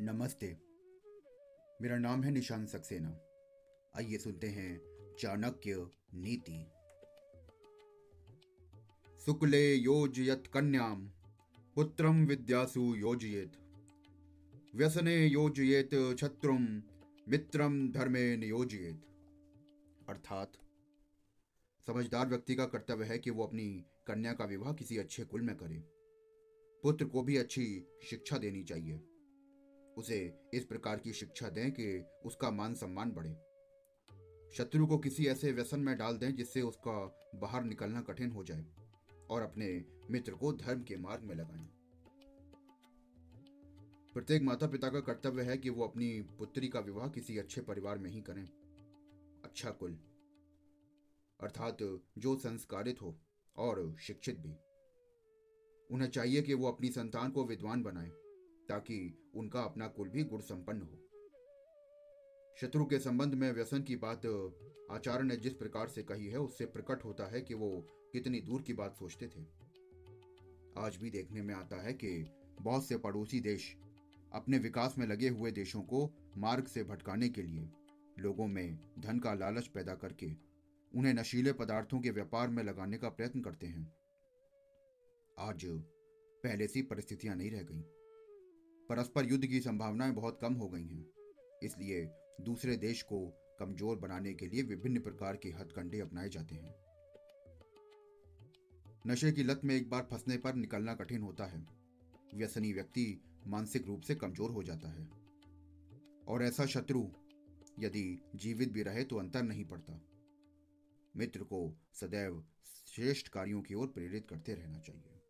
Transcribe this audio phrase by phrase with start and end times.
[0.00, 0.56] नमस्ते।
[1.82, 3.20] मेरा नाम है निशान सक्सेना।
[3.96, 4.80] आइए सुनते हैं
[5.18, 6.66] चाणक्य नीति।
[9.24, 11.08] शुक्ले योजयत कन्याम
[11.74, 13.52] पुत्रम विद्यासु योजयेत।
[14.74, 16.82] व्यसने योजयेत छत्रुम
[17.28, 19.02] मित्रम धर्मे नियोजयेत
[20.08, 20.52] अर्थात,
[21.86, 25.56] समझदार व्यक्ति का कर्तव्य है कि वो अपनी कन्या का विवाह किसी अच्छे कुल में
[25.56, 25.84] करे।
[26.82, 29.00] पुत्र को भी अच्छी शिक्षा देनी चाहिए।
[29.98, 30.18] उसे
[30.54, 33.36] इस प्रकार की शिक्षा दें कि उसका मान सम्मान बढ़े।
[34.52, 36.92] शत्रु को किसी ऐसे व्यसन में डाल दें जिससे उसका
[37.34, 38.66] बाहर निकलना कठिन हो जाए
[39.30, 39.66] और अपने
[40.10, 41.68] मित्र को धर्म के मार्ग में लगाएँ।
[44.14, 47.98] प्रत्येक माता पिता का कर्तव्य है कि वो अपनी पुत्री का विवाह किसी अच्छे परिवार
[47.98, 48.44] में ही करें।
[49.44, 49.98] अच्छा कुल,
[51.40, 51.78] अर्थात
[52.18, 53.14] जो संस्कारित हो
[53.56, 54.54] और शिक्षित भी।
[55.90, 58.10] उन्हें चाहिए कि वो अपनी संतान को विद्वान बनाए।
[58.68, 61.04] ताकि उनका अपना कुल भी गुण संपन्न हो।
[62.60, 64.26] शत्रु के संबंध में व्यसन की बात
[64.90, 67.70] आचार्य ने जिस प्रकार से कही है, उससे प्रकट होता है कि वो
[68.12, 69.42] कितनी दूर की बात सोचते थे।
[70.78, 72.10] आज भी देखने में आता है कि
[72.60, 73.74] बहुत से पड़ोसी देश
[74.32, 77.68] अपने विकास में लगे हुए देशों को मार्ग से भटकाने के लिए
[78.18, 80.30] लोगों में धन का लालच पैदा करके
[80.92, 83.86] उन्हें नशीले पदार्थों के व्यापार में लगाने का प्रयत्न करते हैं।
[85.38, 85.64] आज
[86.44, 87.84] पहले सी परिस्थितियाँ नहीं रह गई।
[88.88, 91.06] परस्पर युद्ध की संभावनाएँ बहुत कम हो गई हैं।
[91.62, 93.26] इसलिए दूसरे देश को
[93.58, 96.74] कमज़ोर बनाने के लिए विभिन्न प्रकार के हथकंडे अपनाए जाते हैं।
[99.06, 101.66] नशे की लत में एक बार फंसने पर निकलना कठिन होता है।
[102.34, 105.08] व्यसनी व्यक्ति मानसिक रूप से कमज़ोर हो जाता है।
[106.28, 107.06] और ऐसा शत्रु
[107.78, 110.00] यदि जीवित भी रहे तो अंतर नहीं पड़ता।
[111.16, 112.44] मित्र को सदैव
[112.86, 115.20] श्रेष्ठ कार्यों की ओर प्रेरित करते रहना चाहिए।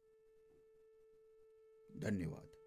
[2.00, 2.57] धन्यवाद।